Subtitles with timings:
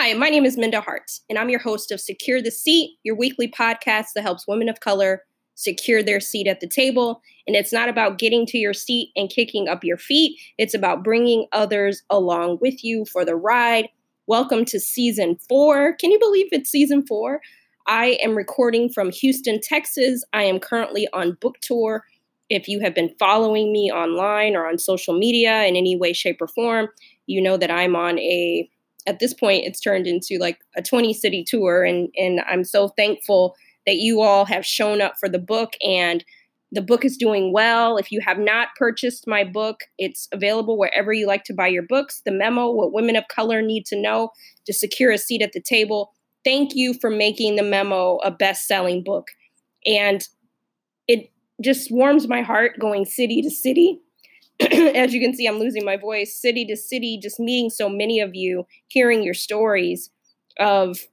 [0.00, 3.16] Hi, my name is Minda Harts, and I'm your host of Secure the Seat, your
[3.16, 5.24] weekly podcast that helps women of color
[5.56, 7.20] secure their seat at the table.
[7.48, 11.02] And it's not about getting to your seat and kicking up your feet, it's about
[11.02, 13.88] bringing others along with you for the ride.
[14.28, 15.96] Welcome to season four.
[15.96, 17.40] Can you believe it's season four?
[17.88, 20.22] I am recording from Houston, Texas.
[20.32, 22.04] I am currently on book tour.
[22.48, 26.40] If you have been following me online or on social media in any way, shape,
[26.40, 26.86] or form,
[27.26, 28.70] you know that I'm on a
[29.08, 32.88] at this point it's turned into like a 20 city tour and and I'm so
[32.88, 33.56] thankful
[33.86, 36.24] that you all have shown up for the book and
[36.70, 37.96] the book is doing well.
[37.96, 41.82] If you have not purchased my book, it's available wherever you like to buy your
[41.82, 42.20] books.
[42.26, 44.30] The memo, What Women of Color Need to Know
[44.66, 46.12] to Secure a Seat at the Table.
[46.44, 49.28] Thank you for making the memo a best selling book.
[49.86, 50.28] And
[51.06, 51.30] it
[51.62, 54.02] just warms my heart going city to city
[54.94, 58.20] as you can see, I'm losing my voice, city to city, just meeting so many
[58.20, 60.10] of you, hearing your stories
[60.58, 61.06] of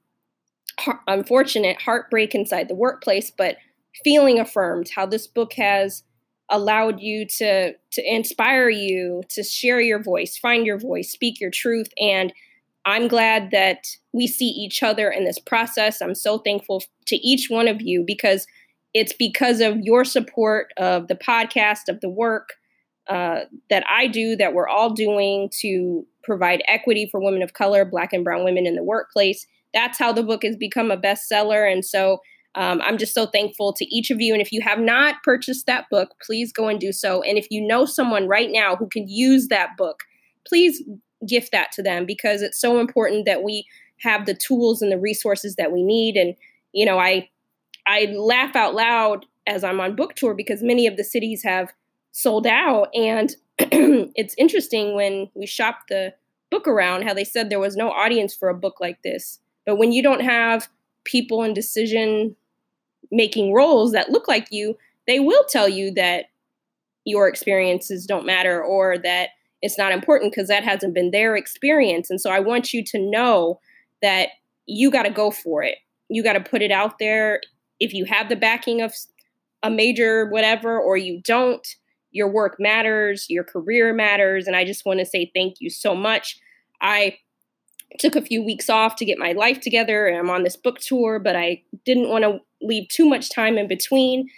[1.06, 3.56] unfortunate heartbreak inside the workplace, but
[4.04, 6.02] feeling affirmed, how this book has
[6.48, 11.50] allowed you to to inspire you to share your voice, find your voice, speak your
[11.50, 12.32] truth and
[12.86, 16.00] I'm glad that we see each other in this process.
[16.00, 18.46] I'm so thankful to each one of you because
[18.94, 22.50] it's because of your support of the podcast, of the work,
[23.08, 23.40] uh,
[23.70, 28.12] that I do, that we're all doing to provide equity for women of color, Black
[28.12, 29.46] and Brown women in the workplace.
[29.72, 31.70] That's how the book has become a bestseller.
[31.70, 32.18] And so
[32.56, 34.32] um, I'm just so thankful to each of you.
[34.32, 37.22] And if you have not purchased that book, please go and do so.
[37.22, 40.02] And if you know someone right now who can use that book,
[40.46, 40.82] please
[41.26, 43.66] gift that to them because it's so important that we
[43.98, 46.16] have the tools and the resources that we need.
[46.16, 46.34] And,
[46.72, 47.28] you know, I
[47.86, 51.72] I laugh out loud as I'm on book tour because many of the cities have
[52.16, 52.88] sold out.
[52.94, 56.14] And it's interesting when we shopped the
[56.50, 59.38] book around how they said there was no audience for a book like this.
[59.66, 60.68] But when you don't have
[61.04, 62.34] people in decision
[63.10, 66.26] making roles that look like you, they will tell you that
[67.04, 72.08] your experiences don't matter or that it's not important because that hasn't been their experience.
[72.08, 73.60] And so I want you to know
[74.00, 74.30] that
[74.64, 75.76] you got to go for it.
[76.08, 77.42] You got to put it out there.
[77.78, 78.94] If you have the backing of
[79.62, 81.66] a major whatever or you don't,
[82.12, 84.46] your work matters, your career matters.
[84.46, 86.38] And I just want to say thank you so much.
[86.80, 87.18] I
[87.98, 90.78] took a few weeks off to get my life together and I'm on this book
[90.78, 94.28] tour, but I didn't want to leave too much time in between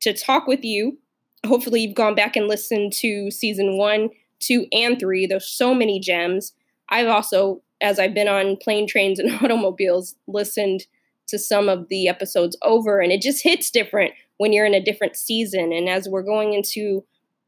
[0.00, 0.98] to talk with you.
[1.44, 4.10] Hopefully, you've gone back and listened to season one,
[4.40, 5.26] two, and three.
[5.26, 6.52] There's so many gems.
[6.88, 10.86] I've also, as I've been on plane, trains, and automobiles, listened
[11.28, 14.84] to some of the episodes over, and it just hits different when you're in a
[14.84, 15.72] different season.
[15.72, 17.04] And as we're going into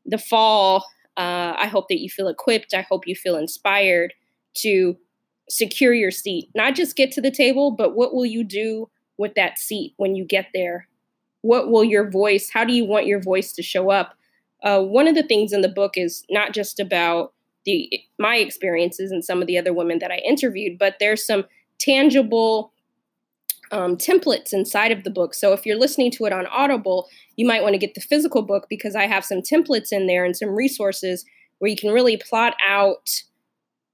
[0.06, 0.84] the fall,
[1.16, 2.74] uh, I hope that you feel equipped.
[2.74, 4.14] I hope you feel inspired
[4.54, 4.96] to
[5.48, 6.50] secure your seat.
[6.54, 10.14] Not just get to the table, but what will you do with that seat when
[10.14, 10.88] you get there?
[11.42, 14.14] What will your voice, how do you want your voice to show up?
[14.62, 17.32] Uh, one of the things in the book is not just about
[17.64, 21.44] the my experiences and some of the other women that I interviewed, but there's some
[21.78, 22.72] tangible
[23.70, 25.34] um, templates inside of the book.
[25.34, 28.42] So if you're listening to it on Audible, you might want to get the physical
[28.42, 31.24] book because I have some templates in there and some resources
[31.58, 33.22] where you can really plot out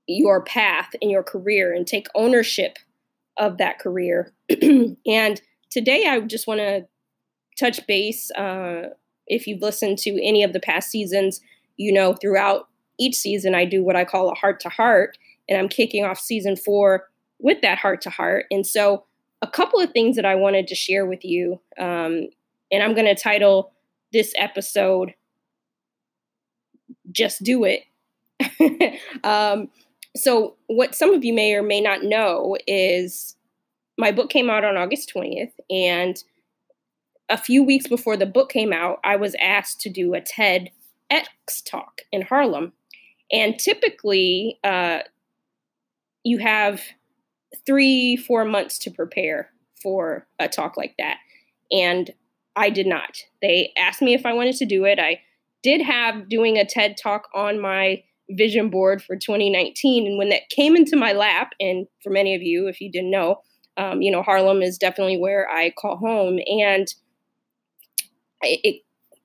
[0.07, 2.79] your path in your career and take ownership
[3.37, 4.33] of that career.
[5.07, 5.41] and
[5.71, 6.87] today I just want to
[7.59, 8.31] touch base.
[8.33, 8.91] Uh,
[9.27, 11.41] if you've listened to any of the past seasons,
[11.77, 12.69] you know throughout
[12.99, 15.19] each season I do what I call a heart to heart,
[15.49, 17.09] and I'm kicking off season four
[17.39, 18.47] with that heart to heart.
[18.51, 19.05] And so
[19.45, 21.61] a couple of things that I wanted to share with you.
[21.79, 22.29] Um,
[22.73, 23.73] and I'm going to title
[24.11, 25.13] this episode
[27.13, 27.83] Just Do It.
[29.23, 29.69] um,
[30.17, 33.37] so, what some of you may or may not know is
[33.99, 35.53] my book came out on August 20th.
[35.69, 36.17] And
[37.29, 40.71] a few weeks before the book came out, I was asked to do a TEDx
[41.67, 42.73] talk in Harlem.
[43.31, 45.01] And typically, uh,
[46.23, 46.81] you have
[47.67, 49.51] three, four months to prepare
[49.83, 51.19] for a talk like that.
[51.71, 52.11] And
[52.57, 53.19] I did not.
[53.43, 54.99] They asked me if I wanted to do it.
[54.99, 55.21] I
[55.63, 60.07] did have doing a TED talk on my vision board for 2019.
[60.07, 63.11] And when that came into my lap, and for many of you, if you didn't
[63.11, 63.41] know,
[63.77, 66.39] um, you know, Harlem is definitely where I call home.
[66.47, 66.87] And
[68.43, 68.83] it, it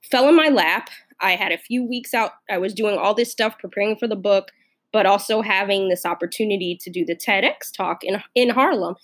[0.10, 0.90] fell in my lap.
[1.22, 2.32] I had a few weeks out.
[2.50, 4.52] I was doing all this stuff, preparing for the book,
[4.92, 8.96] but also having this opportunity to do the TEDx talk in in Harlem.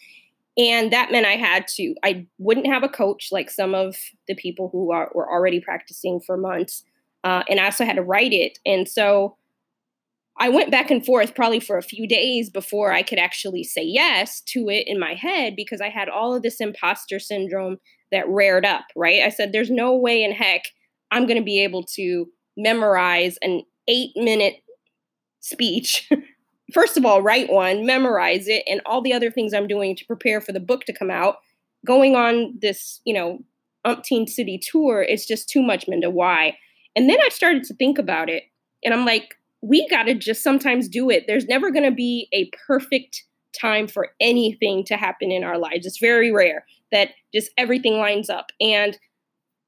[0.58, 3.98] And that meant I had to, I wouldn't have a coach like some of
[4.28, 6.84] the people who are, were already practicing for months.
[7.26, 8.60] Uh, and I also had to write it.
[8.66, 9.36] And so
[10.38, 13.84] I went back and forth probably for a few days before I could actually say
[13.84, 17.78] yes to it in my head because I had all of this imposter syndrome
[18.12, 19.24] that reared up, right?
[19.24, 20.64] I said, there's no way in heck
[21.12, 22.28] I'm going to be able to
[22.58, 24.56] memorize an eight minute
[25.46, 26.10] speech.
[26.74, 30.06] First of all, write one, memorize it, and all the other things I'm doing to
[30.06, 31.38] prepare for the book to come out.
[31.86, 33.40] Going on this, you know,
[33.86, 36.10] umpteen city tour, it's just too much, Minda.
[36.10, 36.58] Why?
[36.96, 38.44] And then I started to think about it,
[38.84, 41.26] and I'm like, we got to just sometimes do it.
[41.28, 43.24] There's never going to be a perfect
[43.60, 45.86] time for anything to happen in our lives.
[45.86, 48.52] It's very rare that just everything lines up.
[48.60, 48.98] And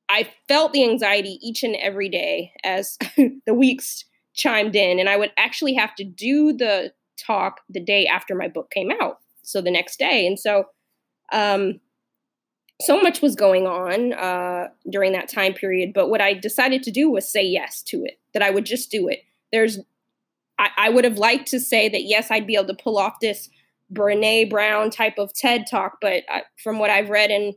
[0.10, 2.98] I felt the anxiety each and every day as
[3.46, 4.06] the weeks
[4.38, 5.00] chimed in.
[5.00, 8.92] And I would actually have to do the talk the day after my book came
[9.02, 9.18] out.
[9.44, 10.26] So the next day.
[10.26, 10.66] And so,
[11.32, 11.80] um,
[12.82, 15.94] so much was going on uh, during that time period.
[15.94, 18.92] But what I decided to do was say yes to it, that I would just
[18.92, 19.80] do it there's
[20.60, 23.20] I, I would have liked to say that yes, I'd be able to pull off
[23.22, 23.50] this
[23.94, 27.54] Brene Brown type of TED talk, but I, from what I've read and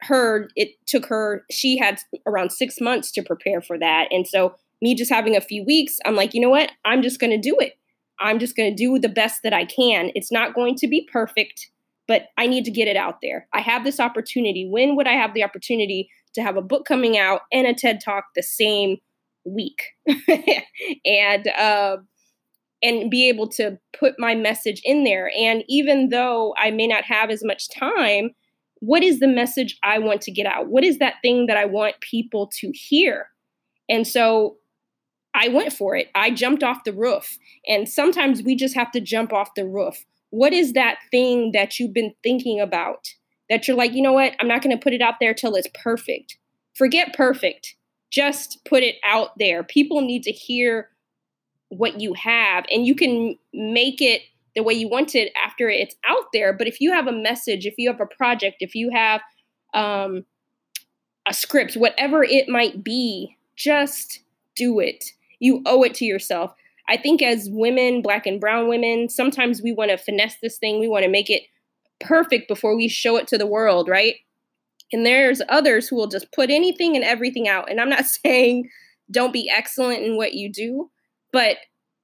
[0.00, 4.08] heard, it took her, she had around six months to prepare for that.
[4.10, 6.72] And so, me just having a few weeks, I'm like, you know what?
[6.84, 7.74] I'm just going to do it.
[8.20, 10.10] I'm just going to do the best that I can.
[10.14, 11.70] It's not going to be perfect,
[12.06, 13.46] but I need to get it out there.
[13.52, 14.68] I have this opportunity.
[14.68, 18.00] When would I have the opportunity to have a book coming out and a TED
[18.04, 18.98] talk the same
[19.44, 19.82] week
[21.04, 21.96] and uh,
[22.82, 27.04] and be able to put my message in there and even though i may not
[27.04, 28.30] have as much time
[28.80, 31.64] what is the message i want to get out what is that thing that i
[31.64, 33.28] want people to hear
[33.88, 34.56] and so
[35.38, 39.00] i went for it i jumped off the roof and sometimes we just have to
[39.00, 43.08] jump off the roof what is that thing that you've been thinking about
[43.48, 45.54] that you're like you know what i'm not going to put it out there till
[45.54, 46.36] it's perfect
[46.74, 47.76] forget perfect
[48.10, 49.62] just put it out there.
[49.62, 50.88] People need to hear
[51.68, 54.22] what you have, and you can make it
[54.56, 56.52] the way you want it after it's out there.
[56.52, 59.20] But if you have a message, if you have a project, if you have
[59.74, 60.24] um,
[61.26, 64.20] a script, whatever it might be, just
[64.56, 65.12] do it.
[65.40, 66.52] You owe it to yourself.
[66.88, 70.80] I think as women, black and brown women, sometimes we want to finesse this thing.
[70.80, 71.42] We want to make it
[72.00, 74.16] perfect before we show it to the world, right?
[74.92, 77.70] And there's others who will just put anything and everything out.
[77.70, 78.68] And I'm not saying
[79.10, 80.90] don't be excellent in what you do,
[81.32, 81.56] but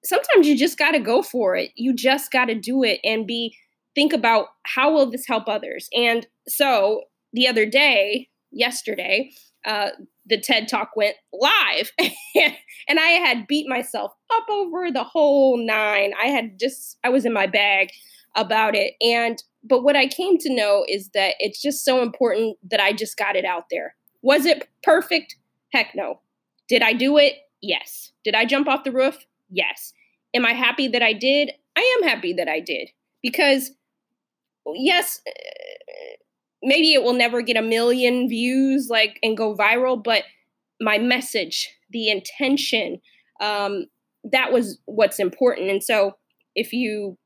[0.04, 1.70] sometimes you just got to go for it.
[1.76, 3.56] You just got to do it and be
[3.94, 5.88] think about how will this help others.
[5.96, 7.02] And so
[7.32, 9.32] the other day, yesterday,
[9.66, 9.90] uh,
[10.26, 16.12] the TED Talk went live, and I had beat myself up over the whole nine.
[16.22, 17.88] I had just I was in my bag
[18.36, 22.58] about it, and but what I came to know is that it's just so important
[22.70, 23.94] that I just got it out there.
[24.22, 25.36] Was it perfect?
[25.72, 26.20] Heck no.
[26.68, 27.34] Did I do it?
[27.60, 28.12] Yes.
[28.24, 29.26] Did I jump off the roof?
[29.50, 29.92] Yes.
[30.34, 31.50] Am I happy that I did?
[31.76, 32.90] I am happy that I did
[33.22, 33.70] because,
[34.74, 35.20] yes,
[36.64, 40.24] maybe it will never get a million views like and go viral, but
[40.80, 43.00] my message, the intention,
[43.40, 43.84] um,
[44.32, 45.70] that was what's important.
[45.70, 46.16] And so,
[46.56, 47.18] if you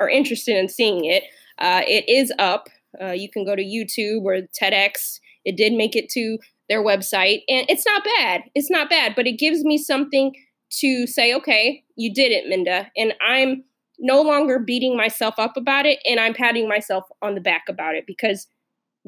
[0.00, 1.24] are interested in seeing it,
[1.58, 2.68] uh, it is up.
[3.00, 5.18] Uh, you can go to YouTube or TEDx.
[5.44, 6.38] It did make it to
[6.68, 8.42] their website, and it's not bad.
[8.54, 10.34] It's not bad, but it gives me something
[10.80, 12.90] to say, okay, you did it, Minda.
[12.96, 13.62] And I'm
[13.98, 17.94] no longer beating myself up about it, and I'm patting myself on the back about
[17.94, 18.46] it because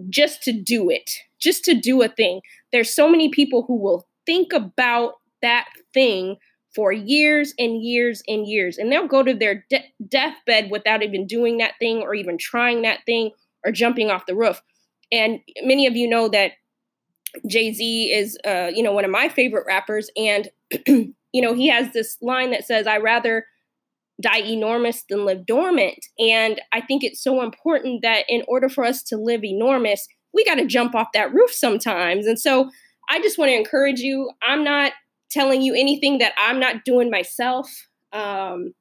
[0.08, 2.40] just to do it, just to do a thing,
[2.72, 6.36] there's so many people who will think about that thing
[6.74, 8.78] for years and years and years.
[8.78, 12.82] And they'll go to their de- deathbed without even doing that thing or even trying
[12.82, 13.30] that thing
[13.64, 14.62] or jumping off the roof.
[15.10, 16.52] And many of you know that
[17.46, 20.10] Jay Z is, uh, you know, one of my favorite rappers.
[20.16, 20.48] And,
[20.86, 23.46] you know, he has this line that says, I rather
[24.20, 26.04] die enormous than live dormant.
[26.18, 30.44] And I think it's so important that in order for us to live enormous, we
[30.44, 32.26] got to jump off that roof sometimes.
[32.26, 32.70] And so
[33.08, 34.30] I just want to encourage you.
[34.46, 34.92] I'm not
[35.30, 37.68] telling you anything that I'm not doing myself.
[38.12, 38.75] Um,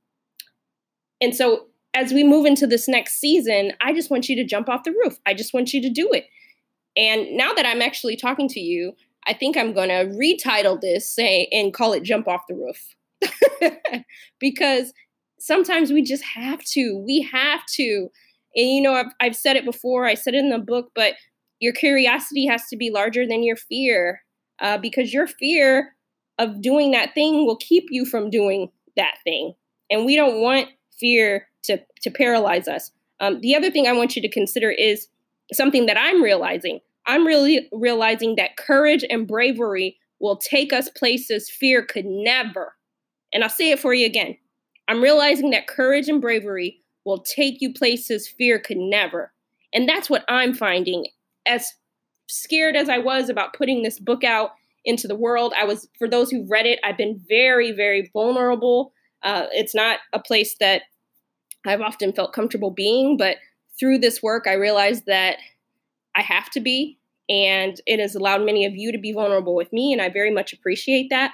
[1.21, 4.69] and so as we move into this next season, I just want you to jump
[4.69, 5.17] off the roof.
[5.25, 6.25] I just want you to do it.
[6.95, 8.93] And now that I'm actually talking to you,
[9.27, 12.95] I think I'm going to retitle this say and call it jump off the roof.
[14.39, 14.93] because
[15.39, 17.03] sometimes we just have to.
[17.05, 18.09] We have to.
[18.55, 21.13] And you know, I've, I've said it before, I said it in the book, but
[21.59, 24.21] your curiosity has to be larger than your fear
[24.59, 25.95] uh, because your fear
[26.39, 29.53] of doing that thing will keep you from doing that thing.
[29.89, 32.91] And we don't want fear to, to paralyze us.
[33.19, 35.07] Um, the other thing I want you to consider is
[35.53, 36.79] something that I'm realizing.
[37.05, 42.73] I'm really realizing that courage and bravery will take us places fear could never.
[43.33, 44.37] And I'll say it for you again
[44.87, 49.33] I'm realizing that courage and bravery will take you places fear could never.
[49.73, 51.07] And that's what I'm finding.
[51.45, 51.73] As
[52.29, 54.51] scared as I was about putting this book out
[54.85, 58.93] into the world, I was, for those who've read it, I've been very, very vulnerable.
[59.23, 60.83] Uh, it's not a place that
[61.65, 63.37] I've often felt comfortable being, but
[63.79, 65.37] through this work, I realized that
[66.15, 66.97] I have to be.
[67.29, 70.31] And it has allowed many of you to be vulnerable with me, and I very
[70.31, 71.33] much appreciate that.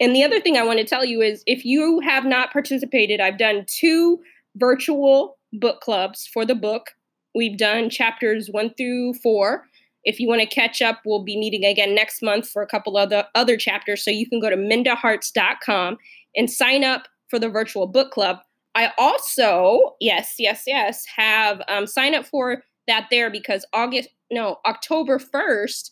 [0.00, 3.20] And the other thing I want to tell you is if you have not participated,
[3.20, 4.20] I've done two
[4.56, 6.90] virtual book clubs for the book.
[7.34, 9.64] We've done chapters one through four.
[10.04, 12.96] If you want to catch up, we'll be meeting again next month for a couple
[12.96, 14.04] of the other chapters.
[14.04, 15.98] So you can go to mindaharts.com
[16.36, 18.38] and sign up for the virtual book club.
[18.74, 24.58] I also, yes, yes, yes, have um, sign up for that there because August, no,
[24.64, 25.90] October 1st,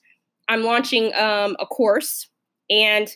[0.49, 2.29] I'm launching um, a course
[2.71, 3.09] and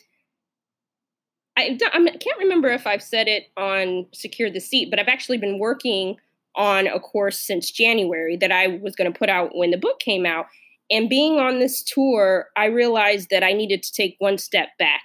[1.61, 5.37] I, I can't remember if I've said it on Secure the Seat, but I've actually
[5.37, 6.17] been working
[6.55, 9.99] on a course since January that I was going to put out when the book
[9.99, 10.47] came out.
[10.89, 15.03] And being on this tour, I realized that I needed to take one step back.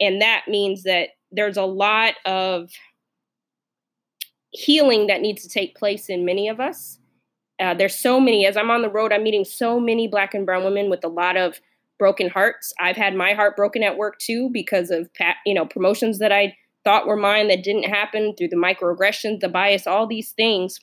[0.00, 2.70] And that means that there's a lot of
[4.50, 6.98] healing that needs to take place in many of us.
[7.60, 10.46] Uh, there's so many, as I'm on the road, I'm meeting so many Black and
[10.46, 11.60] Brown women with a lot of
[11.98, 12.72] broken hearts.
[12.80, 15.08] I've had my heart broken at work too because of
[15.44, 19.48] you know promotions that I thought were mine that didn't happen through the microaggressions, the
[19.48, 20.78] bias, all these things.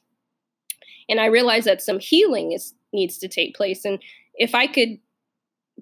[1.08, 3.86] And I realized that some healing is needs to take place.
[3.86, 4.00] And
[4.36, 5.00] if I could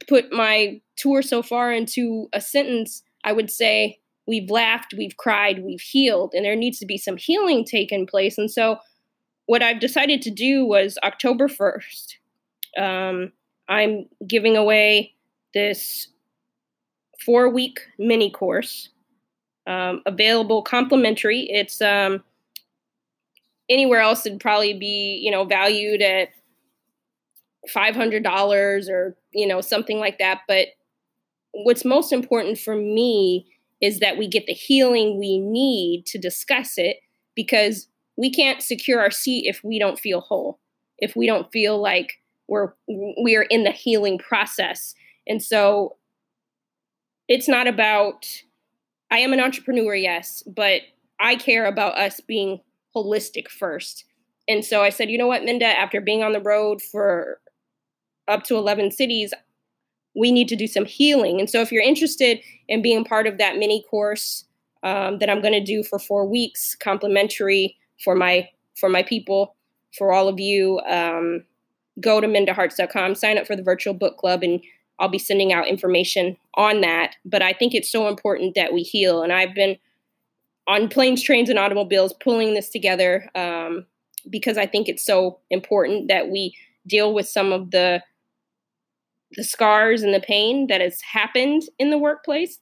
[0.07, 5.63] put my tour so far into a sentence, I would say we've laughed, we've cried,
[5.63, 8.37] we've healed, and there needs to be some healing taken place.
[8.37, 8.77] And so,
[9.45, 12.13] what I've decided to do was October 1st,
[12.77, 13.33] um,
[13.67, 15.13] I'm giving away
[15.53, 16.07] this
[17.25, 18.89] four week mini course
[19.67, 21.41] um, available complimentary.
[21.49, 22.23] It's um,
[23.69, 26.29] anywhere else it'd probably be you know valued at
[27.69, 30.41] five hundred dollars or you know something like that.
[30.47, 30.67] But
[31.51, 33.47] what's most important for me
[33.81, 36.97] is that we get the healing we need to discuss it
[37.35, 40.59] because we can't secure our seat if we don't feel whole
[40.97, 42.13] if we don't feel like
[42.47, 42.73] we're
[43.21, 44.95] we are in the healing process
[45.27, 45.97] and so
[47.27, 48.27] it's not about,
[49.09, 50.81] I am an entrepreneur, yes, but
[51.19, 52.59] I care about us being
[52.95, 54.05] holistic first.
[54.47, 57.39] And so I said, you know what, Minda, after being on the road for
[58.27, 59.33] up to 11 cities,
[60.15, 61.39] we need to do some healing.
[61.39, 64.45] And so if you're interested in being part of that mini course
[64.83, 69.55] um, that I'm going to do for four weeks, complimentary for my for my people,
[69.95, 71.43] for all of you, um,
[71.99, 74.61] go to mindaharts.com, sign up for the virtual book club, and
[74.99, 77.15] I'll be sending out information on that.
[77.25, 79.23] But I think it's so important that we heal.
[79.23, 79.77] And I've been
[80.67, 83.85] on planes, trains, and automobiles pulling this together um,
[84.29, 86.55] because I think it's so important that we
[86.87, 88.01] deal with some of the
[89.35, 92.59] the scars and the pain that has happened in the workplace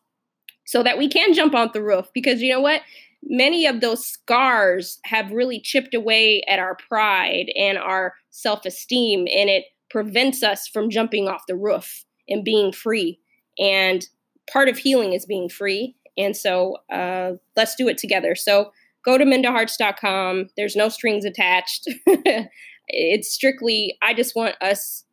[0.66, 2.82] so that we can jump off the roof because you know what
[3.24, 9.50] many of those scars have really chipped away at our pride and our self-esteem and
[9.50, 13.20] it prevents us from jumping off the roof and being free.
[13.60, 14.06] And
[14.52, 15.96] part of healing is being free.
[16.18, 18.36] And so uh, let's do it together.
[18.36, 18.72] So
[19.04, 20.50] go to mindaharts.com.
[20.58, 21.88] There's no strings attached.
[22.88, 25.06] it's strictly, I just want us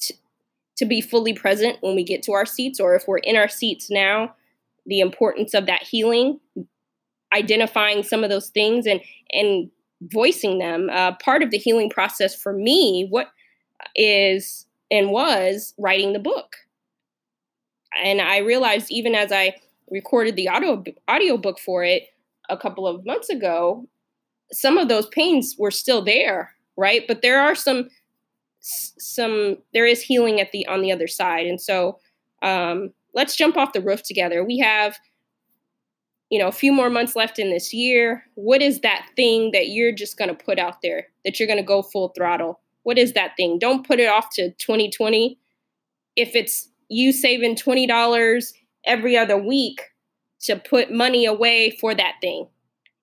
[0.00, 0.14] to,
[0.76, 3.48] to be fully present when we get to our seats, or if we're in our
[3.48, 4.34] seats now,
[4.86, 6.40] the importance of that healing,
[7.34, 9.00] identifying some of those things and,
[9.32, 9.70] and
[10.02, 10.88] voicing them.
[10.92, 13.28] Uh, part of the healing process for me, what
[13.96, 16.54] is and was writing the book.
[18.02, 19.56] And I realized even as I
[19.90, 22.04] recorded the audio audio book for it
[22.48, 23.86] a couple of months ago,
[24.52, 27.02] some of those pains were still there, right?
[27.08, 27.90] But there are some
[28.60, 31.46] some there is healing at the on the other side.
[31.46, 31.98] And so
[32.42, 34.44] um let's jump off the roof together.
[34.44, 34.96] We have
[36.30, 38.24] you know, a few more months left in this year.
[38.34, 41.60] What is that thing that you're just going to put out there that you're going
[41.60, 42.60] to go full throttle?
[42.84, 43.58] What is that thing?
[43.58, 45.38] Don't put it off to 2020.
[46.16, 48.52] If it's you saving $20
[48.86, 49.82] every other week
[50.42, 52.46] to put money away for that thing,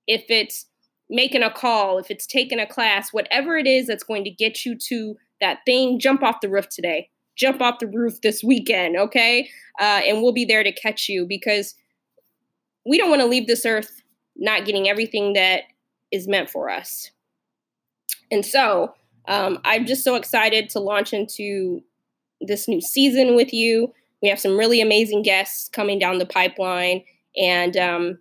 [0.07, 0.65] if it's
[1.09, 4.65] making a call, if it's taking a class, whatever it is that's going to get
[4.65, 7.09] you to that thing, jump off the roof today.
[7.35, 9.49] Jump off the roof this weekend, okay?
[9.79, 11.75] Uh, and we'll be there to catch you because
[12.85, 14.01] we don't want to leave this earth
[14.35, 15.63] not getting everything that
[16.11, 17.09] is meant for us.
[18.31, 18.93] And so,
[19.27, 21.81] um, I'm just so excited to launch into
[22.41, 23.93] this new season with you.
[24.21, 27.03] We have some really amazing guests coming down the pipeline,
[27.35, 28.19] and um,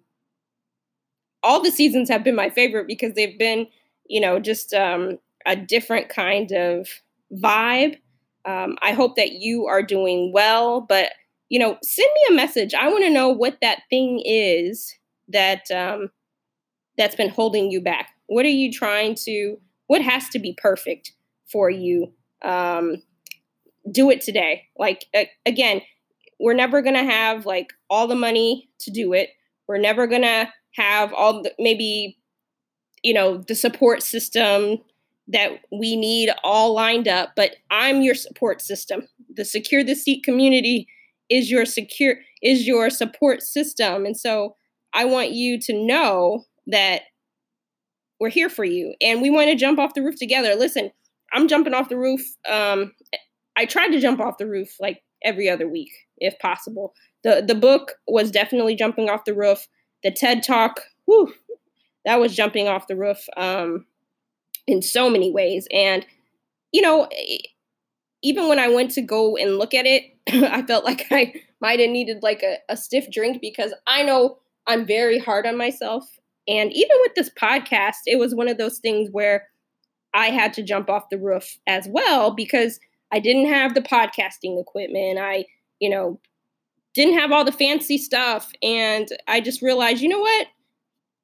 [1.42, 3.66] all the seasons have been my favorite because they've been,
[4.08, 6.88] you know, just um, a different kind of
[7.34, 7.98] vibe.
[8.44, 11.12] Um, I hope that you are doing well, but
[11.48, 12.74] you know, send me a message.
[12.74, 14.94] I want to know what that thing is
[15.28, 16.10] that um,
[16.96, 18.10] that's been holding you back.
[18.26, 19.58] What are you trying to?
[19.90, 21.14] What has to be perfect
[21.50, 22.12] for you?
[22.42, 23.02] Um,
[23.90, 24.68] do it today.
[24.78, 25.06] Like
[25.44, 25.82] again,
[26.38, 29.30] we're never gonna have like all the money to do it.
[29.66, 32.16] We're never gonna have all the maybe
[33.02, 34.78] you know the support system
[35.26, 40.22] that we need all lined up but i'm your support system the secure the seat
[40.22, 40.86] community
[41.28, 44.54] is your secure is your support system and so
[44.92, 47.02] i want you to know that
[48.20, 50.90] we're here for you and we want to jump off the roof together listen
[51.32, 52.92] i'm jumping off the roof um
[53.56, 57.54] i tried to jump off the roof like every other week if possible the the
[57.54, 59.66] book was definitely jumping off the roof
[60.02, 61.32] the ted talk whew,
[62.04, 63.84] that was jumping off the roof um
[64.70, 65.66] in so many ways.
[65.72, 66.06] And,
[66.72, 67.08] you know,
[68.22, 71.80] even when I went to go and look at it, I felt like I might
[71.80, 76.04] have needed like a, a stiff drink because I know I'm very hard on myself.
[76.48, 79.46] And even with this podcast, it was one of those things where
[80.14, 82.80] I had to jump off the roof as well because
[83.12, 85.18] I didn't have the podcasting equipment.
[85.20, 85.44] I,
[85.78, 86.20] you know,
[86.94, 88.50] didn't have all the fancy stuff.
[88.62, 90.46] And I just realized, you know what?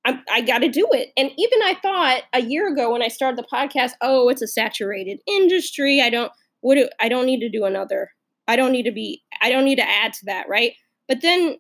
[0.05, 1.11] I, I got to do it.
[1.17, 4.47] And even I thought a year ago when I started the podcast, oh, it's a
[4.47, 6.01] saturated industry.
[6.01, 6.31] I don't
[6.61, 8.11] what do, I don't need to do another.
[8.49, 10.75] I don't need to be I don't need to add to that, right?
[11.09, 11.57] But then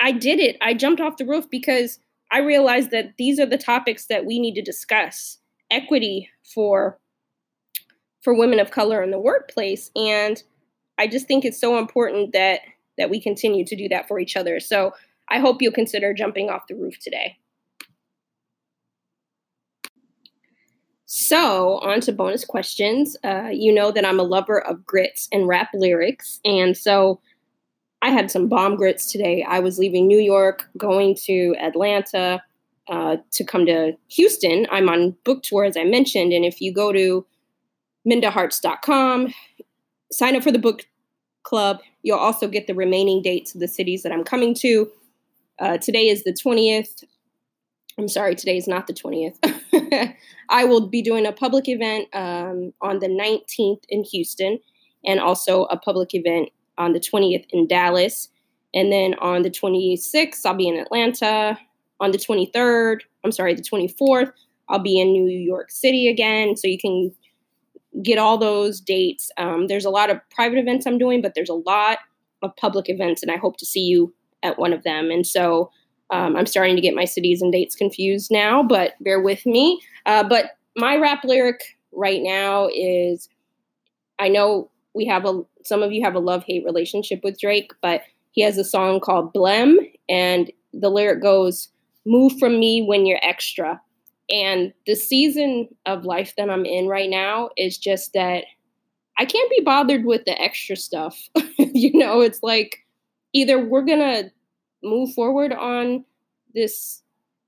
[0.00, 0.56] I did it.
[0.60, 1.98] I jumped off the roof because
[2.30, 5.38] I realized that these are the topics that we need to discuss.
[5.70, 6.98] Equity for
[8.22, 10.42] for women of color in the workplace and
[10.98, 12.60] I just think it's so important that
[12.98, 14.58] that we continue to do that for each other.
[14.58, 14.92] So
[15.28, 17.36] I hope you'll consider jumping off the roof today.
[21.04, 23.16] So, on to bonus questions.
[23.22, 26.40] Uh, you know that I'm a lover of grits and rap lyrics.
[26.44, 27.20] And so
[28.02, 29.44] I had some bomb grits today.
[29.48, 32.42] I was leaving New York, going to Atlanta
[32.88, 34.66] uh, to come to Houston.
[34.70, 36.32] I'm on book tour, as I mentioned.
[36.32, 37.26] And if you go to
[38.08, 39.34] mindaharts.com,
[40.12, 40.86] sign up for the book
[41.42, 44.90] club, you'll also get the remaining dates of the cities that I'm coming to.
[45.58, 47.04] Uh, today is the 20th.
[47.98, 50.14] I'm sorry, today is not the 20th.
[50.50, 54.58] I will be doing a public event um, on the 19th in Houston
[55.04, 58.28] and also a public event on the 20th in Dallas.
[58.74, 61.58] And then on the 26th, I'll be in Atlanta.
[62.00, 64.32] On the 23rd, I'm sorry, the 24th,
[64.68, 66.56] I'll be in New York City again.
[66.56, 67.12] So you can
[68.02, 69.30] get all those dates.
[69.38, 71.98] Um, there's a lot of private events I'm doing, but there's a lot
[72.42, 75.10] of public events, and I hope to see you at one of them.
[75.10, 75.70] And so
[76.10, 79.80] um, I'm starting to get my cities and dates confused now, but bear with me.
[80.04, 81.60] Uh, but my rap lyric
[81.92, 83.28] right now is
[84.18, 87.72] I know we have a some of you have a love hate relationship with Drake,
[87.82, 89.76] but he has a song called Blem,
[90.08, 91.68] and the lyric goes,
[92.04, 93.80] Move from me when you're extra.
[94.30, 98.44] And the season of life that I'm in right now is just that
[99.18, 101.28] I can't be bothered with the extra stuff.
[101.58, 102.84] you know, it's like
[103.32, 104.30] either we're to
[104.82, 106.04] move forward on
[106.54, 107.02] this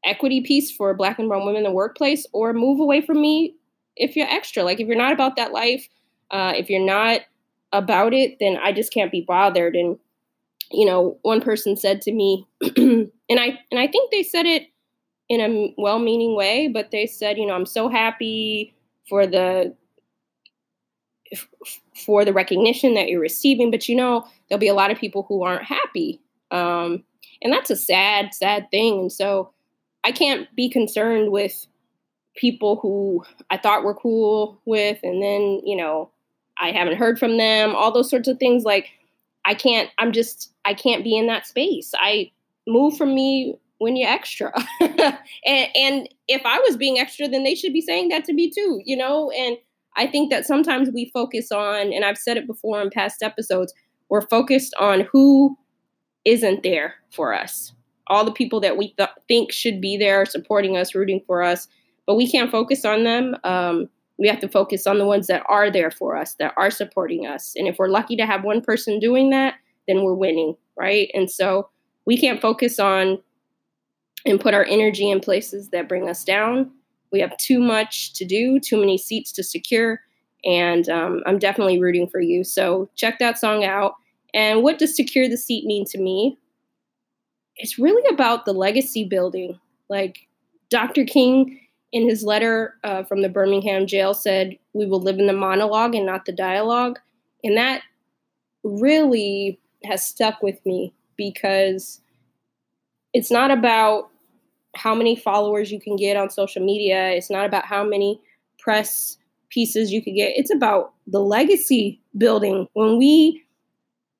[0.05, 3.55] equity piece for black and brown women in the workplace or move away from me
[3.97, 5.89] if you're extra like if you're not about that life
[6.31, 7.23] uh, if you're not
[7.73, 9.99] about it then i just can't be bothered and
[10.71, 14.69] you know one person said to me and i and i think they said it
[15.29, 18.75] in a well-meaning way but they said you know i'm so happy
[19.09, 19.75] for the
[21.95, 25.25] for the recognition that you're receiving but you know there'll be a lot of people
[25.29, 27.05] who aren't happy um,
[27.43, 29.01] and that's a sad, sad thing.
[29.01, 29.53] And so
[30.05, 31.67] I can't be concerned with
[32.37, 36.11] people who I thought were cool with, and then, you know,
[36.61, 38.65] I haven't heard from them, all those sorts of things.
[38.65, 38.91] Like,
[39.45, 41.93] I can't, I'm just, I can't be in that space.
[41.99, 42.31] I
[42.67, 44.53] move from me when you're extra.
[44.81, 48.51] and, and if I was being extra, then they should be saying that to me
[48.51, 49.31] too, you know?
[49.31, 49.57] And
[49.97, 53.73] I think that sometimes we focus on, and I've said it before in past episodes,
[54.09, 55.57] we're focused on who
[56.25, 57.73] isn't there for us.
[58.09, 61.69] All the people that we th- think should be there supporting us, rooting for us,
[62.07, 63.37] but we can't focus on them.
[63.45, 66.71] Um, we have to focus on the ones that are there for us, that are
[66.71, 67.53] supporting us.
[67.57, 69.55] And if we're lucky to have one person doing that,
[69.87, 71.11] then we're winning, right?
[71.15, 71.69] And so
[72.05, 73.19] we can't focus on
[74.27, 76.71] and put our energy in places that bring us down.
[77.13, 80.01] We have too much to do, too many seats to secure,
[80.45, 82.45] and um, I'm definitely rooting for you.
[82.45, 83.95] So check that song out.
[84.35, 86.39] And what does secure the seat mean to me?
[87.57, 89.59] It's really about the legacy building.
[89.89, 90.29] Like
[90.71, 91.05] Dr.
[91.05, 91.61] King
[91.93, 95.95] in his letter uh, from the Birmingham jail said, We will live in the monologue
[95.95, 96.99] and not the dialogue.
[97.43, 97.83] And that
[98.63, 102.01] really has stuck with me because
[103.15, 104.11] it's not about
[104.77, 108.21] how many followers you can get on social media, it's not about how many
[108.59, 109.17] press
[109.51, 112.69] pieces you could get, it's about the legacy building.
[112.75, 113.43] When we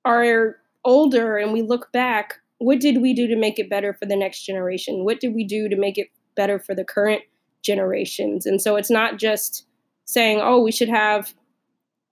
[0.05, 4.05] are older and we look back, what did we do to make it better for
[4.05, 5.05] the next generation?
[5.05, 7.21] What did we do to make it better for the current
[7.63, 8.45] generations?
[8.45, 9.65] And so it's not just
[10.05, 11.33] saying, oh, we should have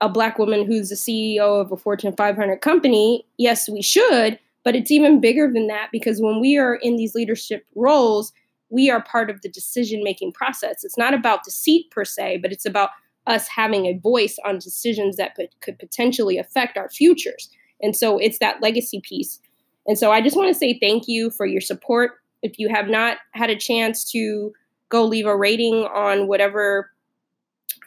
[0.01, 3.25] a black woman who's the CEO of a Fortune 500 company.
[3.37, 7.15] Yes, we should, but it's even bigger than that because when we are in these
[7.15, 8.31] leadership roles,
[8.69, 10.83] we are part of the decision making process.
[10.83, 12.89] It's not about the seat per se, but it's about
[13.25, 17.49] us having a voice on decisions that could potentially affect our futures.
[17.81, 19.39] And so it's that legacy piece.
[19.85, 22.11] And so I just want to say thank you for your support.
[22.41, 24.53] If you have not had a chance to
[24.89, 26.91] go leave a rating on whatever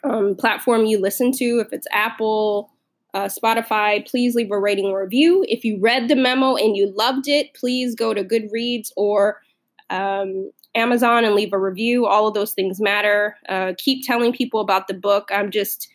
[0.03, 2.71] um, platform you listen to, if it's Apple,
[3.13, 5.45] uh, Spotify, please leave a rating or review.
[5.47, 9.41] If you read the memo and you loved it, please go to Goodreads or
[9.89, 12.05] um, Amazon and leave a review.
[12.05, 13.35] All of those things matter.
[13.49, 15.29] Uh, keep telling people about the book.
[15.31, 15.89] I'm just,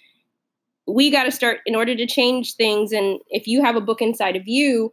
[0.87, 2.93] we got to start in order to change things.
[2.93, 4.93] And if you have a book inside of you,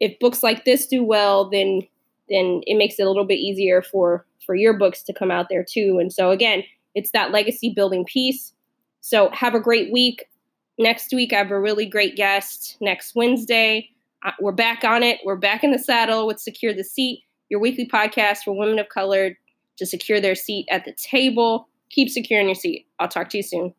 [0.00, 1.82] if books like this do well, then
[2.30, 5.46] then it makes it a little bit easier for for your books to come out
[5.50, 5.98] there too.
[6.00, 6.62] And so again,
[6.94, 8.52] it's that legacy building piece.
[9.00, 10.26] So have a great week.
[10.78, 12.76] Next week, I have a really great guest.
[12.80, 13.90] Next Wednesday,
[14.24, 15.20] uh, we're back on it.
[15.24, 18.88] We're back in the saddle with Secure the Seat, your weekly podcast for women of
[18.88, 19.36] color
[19.76, 21.68] to secure their seat at the table.
[21.90, 22.86] Keep securing your seat.
[22.98, 23.74] I'll talk to you soon.